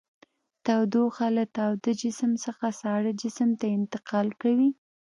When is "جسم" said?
2.01-2.31, 3.21-3.49